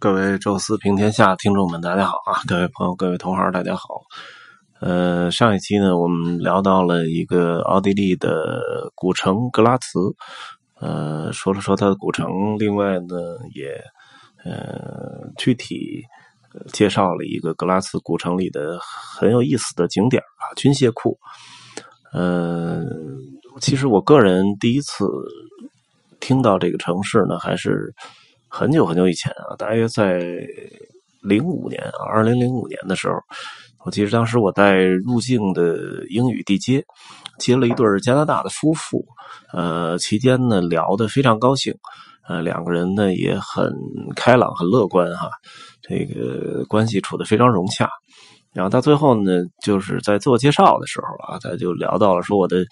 [0.00, 2.40] 各位宙斯平天下听众们，大家好啊！
[2.48, 4.00] 各位朋友，各位同行，大家好。
[4.80, 8.62] 呃，上一期呢，我们聊到了一个奥地利的
[8.94, 9.98] 古城格拉茨，
[10.80, 12.26] 呃，说了说它的古城，
[12.58, 13.14] 另外呢，
[13.54, 13.78] 也
[14.42, 16.02] 呃具体
[16.72, 21.18] 介绍了一个格拉茨古城里的很有意思的景点啊，军械库。
[22.14, 22.82] 呃，
[23.60, 25.06] 其实我个人第一次
[26.20, 27.94] 听到这个城市呢，还是。
[28.50, 30.20] 很久很久以前啊，大约在
[31.22, 33.14] 零五年啊，二零零五年的时候，
[33.84, 36.84] 我记得当时我带入境的英语地接，
[37.38, 39.06] 接了一对加拿大的夫妇，
[39.52, 41.72] 呃，期间呢聊得非常高兴，
[42.28, 43.72] 呃，两个人呢也很
[44.16, 45.30] 开朗、很乐观哈，
[45.80, 47.88] 这个关系处得非常融洽。
[48.52, 52.64] 然后到最后呢，就是在自我介绍的时候啊，他就聊到了说我的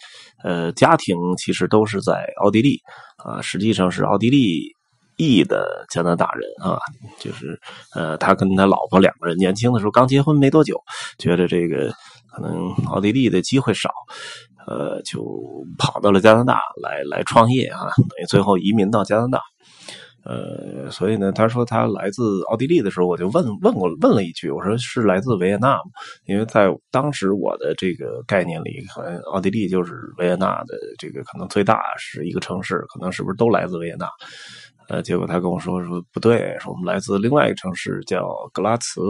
[0.43, 2.81] 呃家庭其实都是在奥地利
[3.25, 4.77] 啊，实际上是奥地利。
[5.19, 6.79] 裔的加拿大人啊，
[7.19, 7.61] 就是
[7.95, 10.81] 呃，他跟他老婆两个人年轻的时候刚结婚没多久，
[11.19, 11.93] 觉得这个
[12.33, 13.91] 可能奥地利的机会少，
[14.67, 15.23] 呃，就
[15.77, 19.43] 跑到了加拿大来来创业啊，等于最后移民到加拿大。
[20.25, 25.83] 呃，所以呢，他说他来自奥地利的时候，我就问问过问了一句，我说是来自维也纳吗？
[26.27, 34.07] 因为在当时我的这个概念里，可能奥地利就是维也纳的这个可能最大是一个城市，可能是不是都来自维也纳？
[34.89, 39.01] 呃，结果他跟我说说不对，说我们来自另外一个城市叫格拉茨，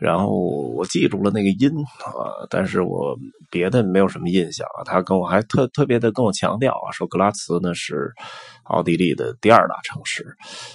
[0.00, 0.28] 然后
[0.74, 1.70] 我记住了那个音
[2.04, 3.16] 啊，但是我
[3.48, 4.82] 别的没有什么印象啊。
[4.84, 8.12] 他跟我还特特别的跟我强调啊，说格拉茨呢是
[8.64, 10.26] 奥地利的第二大城市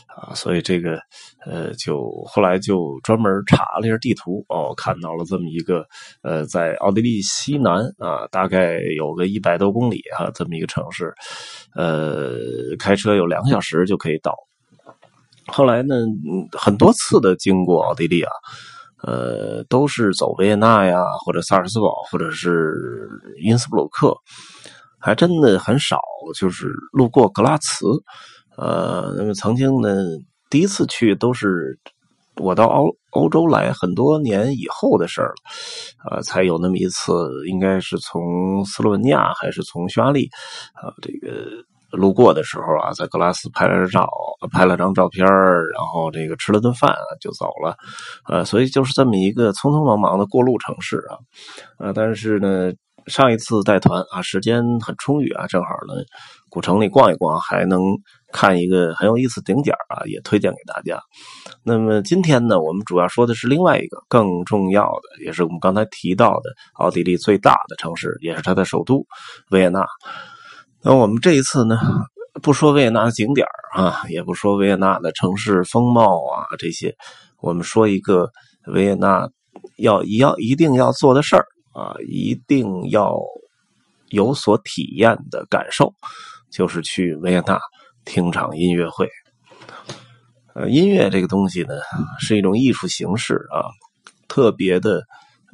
[0.08, 0.98] 啊，所以这个
[1.46, 5.86] 呃，就后来就专门查了一下地图哦，看到了这么一个
[6.22, 11.14] 呃，在奥地利西南啊，大概有个一百多公里哈，这么一个城市，
[11.76, 12.38] 呃，
[12.80, 14.13] 开车有两个小时就可以。
[14.20, 14.36] 到
[15.48, 15.96] 后来呢，
[16.54, 18.32] 很多次的经过奥地利啊，
[19.04, 22.74] 呃，都是走维也纳呀，或者萨尔茨堡，或者是
[23.44, 24.16] 因斯布鲁克，
[25.00, 26.00] 还真的很少，
[26.40, 27.86] 就是路过格拉茨。
[28.56, 29.90] 呃，那么曾经呢，
[30.50, 31.78] 第一次去都是
[32.38, 35.36] 我到欧欧洲来很多年以后的事儿了，
[36.10, 37.12] 呃，才有那么一次，
[37.50, 40.30] 应该是从斯洛文尼亚还是从匈牙利
[40.74, 41.66] 啊，这个。
[41.94, 44.10] 路过的时候啊，在格拉斯拍了照，
[44.52, 47.76] 拍了张照片然后这个吃了顿饭就走了，
[48.28, 51.18] 呃，所以就是这么一个匆匆忙忙的过路城市啊，
[51.80, 52.72] 呃，但是呢，
[53.08, 55.94] 上一次带团啊，时间很充裕啊，正好呢，
[56.50, 57.82] 古城里逛一逛，还能
[58.32, 61.00] 看一个很有意思景点啊，也推荐给大家。
[61.64, 69.06] 那么今天呢，我们主要说的是另外一个更重要的，也是我们刚才提到的奥地利最大的城市，也是它的首都
[69.52, 69.86] 维也纳。
[70.86, 71.80] 那我们这一次呢，
[72.42, 76.94] 不说维也纳的景点啊，也不说维也纳的城市风貌啊这些，
[77.40, 78.30] 我们说一个
[78.68, 79.30] 维也纳
[79.78, 83.18] 要要一定要做的事儿啊，一定要
[84.10, 85.94] 有所体验的感受，
[86.52, 87.58] 就是去维也纳
[88.04, 89.08] 听场音乐会。
[90.54, 91.76] 呃，音乐这个东西呢，
[92.20, 93.72] 是一种艺术形式啊，
[94.28, 95.02] 特别的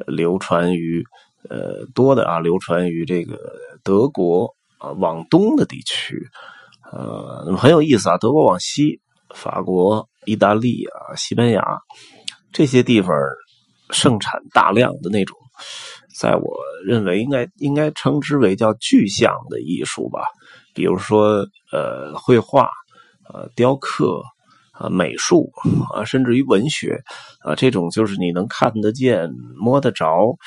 [0.07, 1.03] 流传于
[1.47, 3.37] 呃多的啊，流传于这个
[3.83, 4.55] 德国。
[4.79, 6.27] 啊，往东的地区，
[6.91, 8.17] 呃，很有意思啊。
[8.17, 8.99] 德国往西，
[9.35, 11.63] 法国、意大利啊、西班牙
[12.51, 13.15] 这些地方
[13.91, 15.37] 盛产大量的那种，
[16.19, 20.21] 在我认为应该应该称之为叫具象的艺术吧，
[20.73, 22.69] 比如说呃，绘画、
[23.31, 24.21] 呃，雕刻。
[24.71, 25.51] 啊，美术
[25.93, 27.03] 啊，甚至于文学
[27.41, 30.37] 啊，这种就是你能看得见、摸得着，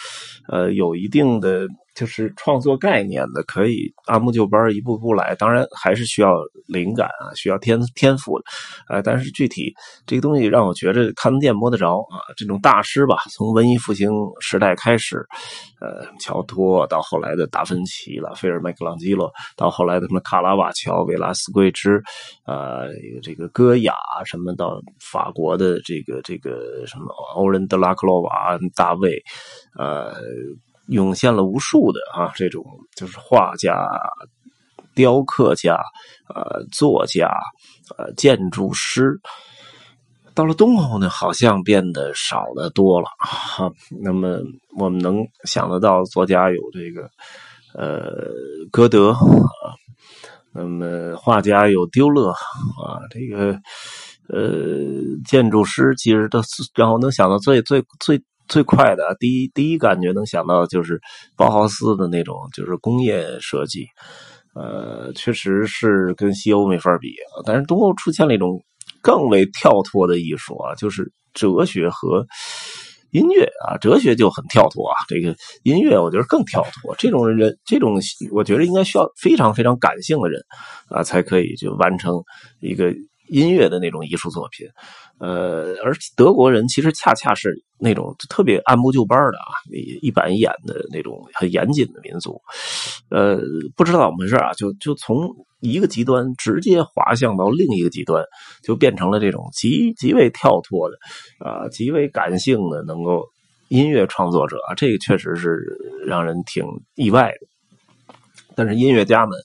[0.48, 5.34] 呃，有一定的就是创作概念的，可以按部就班一步步来。
[5.34, 6.34] 当然还是需要
[6.66, 8.44] 灵感啊，需要天天赋的，
[8.88, 9.72] 呃，但是具体
[10.06, 14.10] 这个东西让我觉着看得见、摸得着啊，这种大师吧，从文艺复兴
[14.40, 15.24] 时代开始，
[15.80, 22.02] 呃，乔托到后来的达芬奇、拉斐尔、麦克朗基罗，到后来的什么卡拉瓦乔、维拉斯贵兹，
[22.46, 22.88] 呃，
[23.22, 23.94] 这个戈雅。
[24.24, 29.20] 什么到法国的这个这个什么欧仁德拉克洛瓦大卫，
[29.78, 30.14] 呃，
[30.86, 32.64] 涌现了无数的啊这种
[32.96, 33.88] 就是画家、
[34.94, 35.78] 雕刻家、
[36.34, 37.30] 呃作家、
[37.96, 39.20] 呃建筑师。
[40.34, 43.70] 到了东欧呢，好像变得少的多了哈。
[44.00, 44.38] 那么
[44.76, 47.10] 我们能想得到作家有这个
[47.74, 48.28] 呃
[48.70, 49.76] 歌德啊，
[50.52, 53.58] 那么画家有丢勒啊，这个。
[54.28, 54.38] 呃，
[55.26, 56.40] 建筑师其实都
[56.74, 61.00] 然后能想到最最最最快的第一第一感觉能想到就是
[61.38, 63.86] 包豪斯的那种就是工业设计，
[64.54, 67.08] 呃，确实是跟西欧没法比。
[67.46, 68.62] 但是东欧出现了一种
[69.00, 72.26] 更为跳脱的艺术啊，就是哲学和
[73.10, 73.78] 音乐啊。
[73.78, 76.94] 哲学就很跳脱啊，这个音乐我觉得更跳脱。
[76.98, 77.98] 这种人，这种
[78.32, 80.44] 我觉得应该需要非常非常感性的人
[80.90, 82.22] 啊，才可以就完成
[82.60, 82.94] 一个。
[83.32, 84.68] 音乐的那种艺术作品，
[85.18, 89.56] 呃，而德国人其实恰恰是那种特别按部就班的啊，
[90.02, 92.38] 一板一眼的那种很严谨的民族，
[93.08, 93.40] 呃，
[93.74, 98.22] 不知道怎么回事啊，就就从一个极端直接滑向到另一个极端，
[98.62, 100.96] 就变成了这种极极为跳脱的
[101.38, 103.26] 啊，极为感性的能够
[103.68, 105.58] 音乐创作者，这个确实是
[106.06, 106.64] 让人挺
[106.96, 108.14] 意外的，
[108.54, 109.38] 但是音乐家们。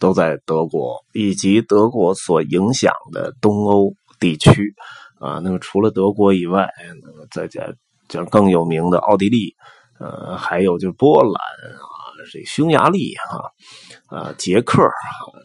[0.00, 4.74] 都在德国以及德国所影响的东欧地区
[5.20, 6.68] 啊，那么除了德国以外，
[7.02, 7.72] 那么再加
[8.08, 9.54] 讲更有名的奥地利，
[10.00, 11.84] 呃，还有就是波兰啊，
[12.32, 14.90] 这匈牙利哈啊，捷克啊，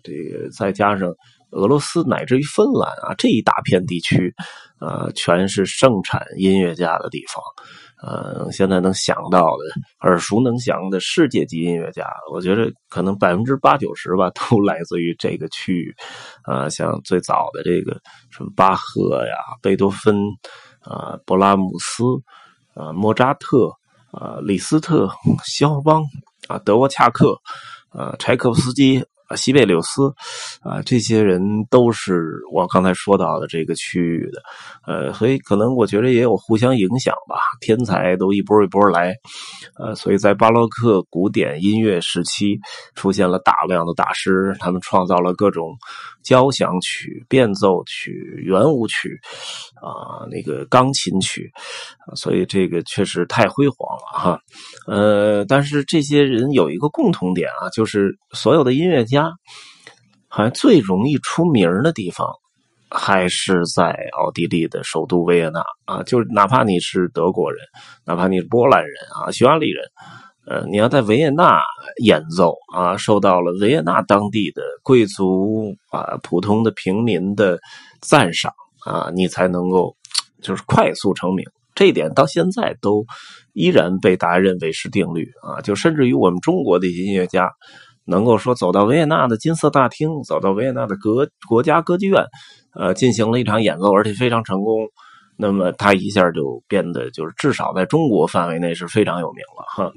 [0.03, 1.13] 这个再加上
[1.51, 4.33] 俄罗斯乃至于芬兰啊，这一大片地区
[4.79, 7.43] 啊，全是盛产音乐家的地方。
[8.05, 9.63] 呃，现在能想到的、
[10.01, 15.95] 耳熟能详的世界级音乐家，我觉得可能百分之八九十吧， 都来自于这个区域。
[16.43, 17.99] 啊，像最早的这个
[18.29, 20.15] 什么巴赫呀、贝多芬
[20.81, 22.03] 啊、勃拉姆斯
[22.75, 23.71] 啊、莫扎特
[24.11, 25.09] 啊、李斯特、
[25.43, 26.03] 肖邦
[26.47, 27.35] 啊、德沃恰克
[27.89, 29.03] 啊、柴可夫斯基。
[29.27, 30.13] 啊，西贝柳斯，
[30.61, 34.41] 啊，这些人都是我刚才说到的这个区域的，
[34.85, 37.39] 呃，所以可能我觉得也有互相影响吧。
[37.59, 39.15] 天才都一波一波来，
[39.79, 42.59] 呃，所以在巴洛克古典音乐时期
[42.93, 45.75] 出现了大量的大师，他们创造了各种
[46.21, 48.11] 交响曲、变奏曲、
[48.45, 49.19] 圆舞曲，
[49.81, 51.51] 啊，那个钢琴曲，
[52.15, 54.39] 所以这个确实太辉煌了哈。
[54.85, 59.14] 呃，但是这些人有一个共同点啊，就是所有的音乐家。
[59.15, 59.31] 家
[60.27, 62.27] 好像最容易出名的地方，
[62.89, 66.03] 还是在奥地利的首都维也纳啊！
[66.03, 67.61] 就是哪怕你是德国人，
[68.05, 69.85] 哪怕你是波兰人啊、匈牙利人，
[70.45, 71.61] 呃，你要在维也纳
[72.03, 77.57] 演奏啊，受到了维也纳当地的贵族啊、普通的平民的
[78.01, 78.51] 赞赏
[78.85, 79.95] 啊，你才能够
[80.41, 81.45] 就是快速成名。
[81.75, 83.05] 这一点到现在都
[83.53, 85.61] 依然被大家认为是定律啊！
[85.61, 87.49] 就甚至于我们中国的一些音乐家。
[88.05, 92.23] 能够说走到维也纳的金色大厅，走到维也纳的国国家歌剧院，
[92.73, 94.87] 呃，进行了一场演奏，而且非常成功，
[95.37, 99.91] 那么他一下就变得就是至少在中国范围内是非常有名了哈。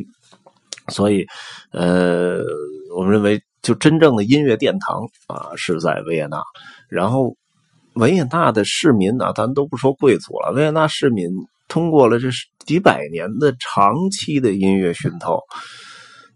[0.88, 1.26] 所以，
[1.70, 2.40] 呃，
[2.96, 6.42] 我们认为就真正的音乐殿堂啊是在维也纳，
[6.88, 7.36] 然后
[7.94, 11.28] 维也纳的市民啊，咱都不说贵族了，维也纳市民
[11.68, 12.28] 通过了这
[12.64, 15.42] 几百年的长期的音乐熏陶。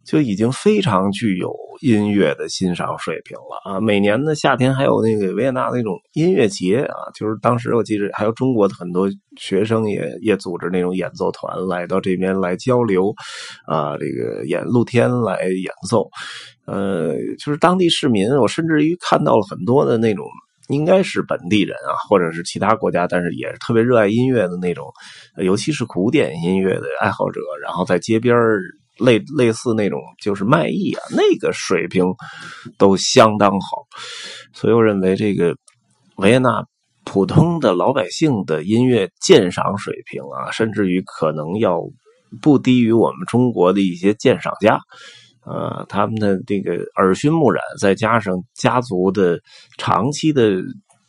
[0.05, 3.81] 就已经非常具有音乐的欣赏水平了啊！
[3.81, 13.13] 每年的夏天还有那个维也纳那种音乐节啊，就是当时我记得还有中国的很多学生也也组织那种演奏团来到这边来交流
[13.67, 16.09] 啊，这个演露天来演奏，
[16.67, 20.27] 呃，就是当地市民，我甚至于看到了很多的那种
[20.69, 24.87] 应该是本地人啊，或者是其他国家，但是也特别热爱音乐的那种，
[25.37, 28.37] 尤其是古典音乐的爱好者，然后在街边
[28.99, 32.05] 类类似那种就是卖艺啊，那个水平
[32.79, 33.87] 都相当好，
[34.53, 35.57] 所以我认为这个
[36.17, 36.65] 维也纳
[37.05, 41.81] 普通的老百姓的音乐鉴赏水平啊，甚至于可能要
[42.41, 44.79] 不低于我们中国的一些鉴赏家，
[45.45, 49.41] 呃，他们的这个耳熏目染，再加上家族的
[49.79, 50.63] 长期的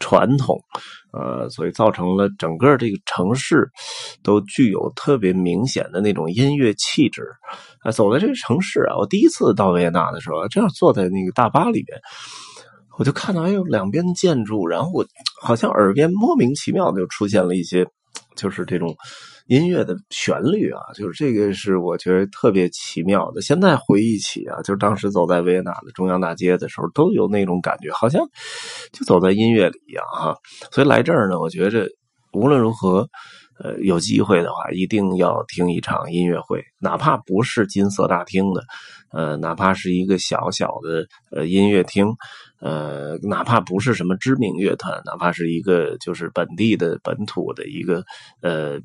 [0.04, 0.60] 传统。
[1.14, 3.70] 呃，所以造成了整个这个城市
[4.24, 7.22] 都具有特别明显的那种音乐气质。
[7.84, 11.98] 啊，走在这个城市啊，我第一次到维也纳的时候，这样坐在那个大巴里边，
[12.98, 15.06] 我就看到哎呦，两边的建筑，然后我
[15.42, 17.86] 好像耳边莫名其妙的就出现了一些，
[18.36, 18.96] 就是这种。
[19.48, 23.42] 音乐的旋律啊，就是这个是我觉得特别奇妙的。
[23.42, 28.22] 现在回忆起啊，就是当时走在维也纳的中央大街的时候，都有那种感觉，好像
[28.94, 30.38] 就走在音乐里一样哈。
[30.72, 31.90] 所以来这儿呢，我觉着
[32.32, 33.10] 无论如何，
[33.62, 38.64] 呃，有机会的话，一定要听一场音乐会，哪怕不是金色大厅的，
[39.12, 42.08] 呃，哪怕是一个小小的呃音乐厅，
[42.62, 48.06] 呃，哪怕不是什么知名乐团，哪怕是一个就是本地的本土的一个
[48.42, 48.80] 呃。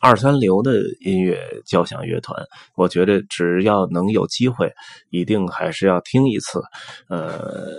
[0.00, 4.70] 二三流的音乐交响乐团，我觉得只要能有机会，
[5.10, 6.60] 一定还是要听一次。
[7.08, 7.70] 呃，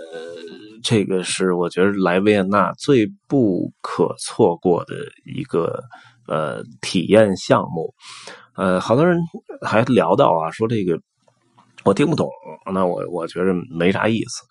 [0.82, 4.94] 这个是我觉得来维也纳最不可错过的
[5.24, 5.82] 一个
[6.26, 7.94] 呃体验项目。
[8.56, 9.18] 呃，好多人
[9.60, 10.98] 还聊到啊，说这个
[11.84, 12.28] 我听不懂，
[12.74, 14.42] 那我我觉得没啥意思。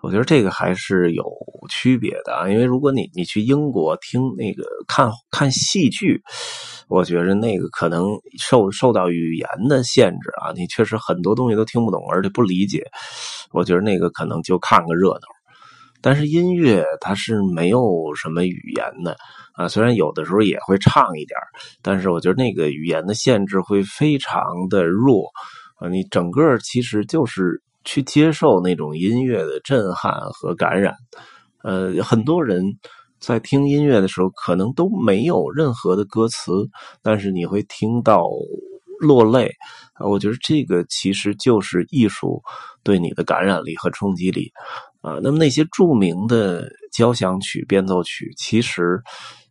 [0.00, 1.24] 我觉得这个还是有
[1.68, 6.22] 区别的啊，因为如果你你去英国听那个看看戏剧，
[6.88, 8.06] 我觉得那个可能
[8.38, 12.86] 受受到语言的限制啊，你确实很多东西都听不懂，而且不理解。
[13.52, 15.20] 我觉得那个可能就看个热闹。
[16.00, 19.18] 但是音乐它是没有什么语言的
[19.52, 21.36] 啊，虽然有的时候也会唱一点
[21.82, 25.28] 但是我觉得那个语言的限制会非常的弱。
[25.80, 30.94] 啊，你整个其实就是去接受那种音乐的震撼和感染。
[31.62, 32.62] 呃，很多人
[33.18, 36.52] 在听音乐的时候，可能都没有任何的歌词，
[37.02, 38.22] 但是你会听到
[39.00, 39.50] 落泪。
[39.94, 42.42] 啊，我觉得这个其实就是艺术
[42.82, 44.52] 对你的感染力和冲击力。
[45.00, 49.00] 啊，那么那些著名的交响曲变奏曲，其实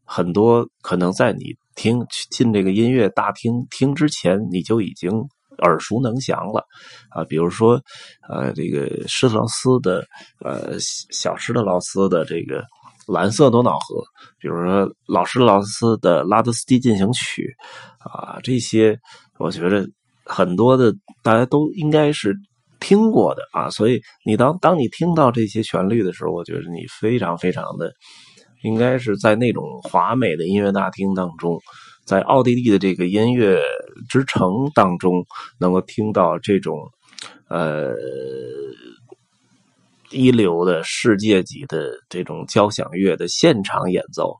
[0.03, 5.12] 很多可能在你听进这个音乐大厅听之前，你就已经。
[5.60, 6.63] 耳熟能详了，
[7.10, 7.82] 啊，比如说，
[8.28, 10.06] 呃，这个施特劳斯的，
[10.44, 10.78] 呃，
[11.12, 12.62] 小施特劳斯的这个
[13.08, 13.96] 《蓝色多瑙河》，
[14.39, 17.56] 比如说老施特劳斯的《拉德斯基进行曲》，
[18.10, 18.98] 啊，这些
[19.38, 19.88] 我觉得
[20.25, 22.36] 很多的大家都应该是
[22.80, 27.92] 听过的啊，所以你当当你听到这些旋律的时候，我觉得你非常非常的
[28.63, 31.60] 应该是在那种华美的音乐大厅当中。
[32.10, 33.62] 在奥地利的这个音乐
[34.10, 35.24] 之城当中，
[35.60, 36.89] 能够听到这种
[37.50, 37.94] 呃
[40.10, 44.36] 一流的世界级的这种交响乐的现场演奏，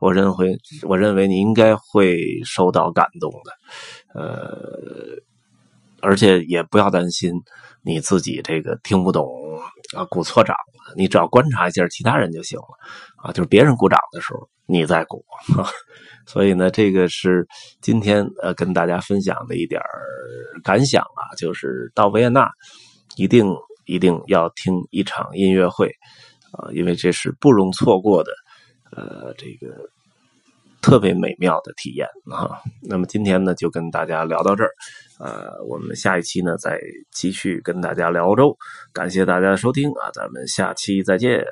[0.00, 4.58] 我认为我认为你应该会受到感动的，呃，
[6.04, 7.32] 而且也不要担心
[7.82, 9.26] 你自己这个听不懂
[9.96, 12.66] 啊，鼓错掌了，你只要观察一下其他人就行了
[13.16, 15.24] 啊，就是别人鼓掌的时候你在鼓。
[16.26, 17.46] 所以呢，这个是
[17.80, 19.80] 今天呃跟大家分享的一点
[20.62, 22.50] 感想啊，就是到维也纳
[23.16, 25.88] 一定一定要听一场音乐会
[26.52, 28.32] 啊，因为这是不容错过的
[28.90, 29.74] 呃这个
[30.84, 32.60] 特别美妙的体验啊。
[32.82, 34.70] 那么今天呢就跟大家聊到这儿，
[35.18, 36.78] 呃，我们下一期呢再
[37.10, 38.58] 继续跟大家聊欧洲，
[38.92, 41.42] 感谢大家的收听啊，咱们下期再见。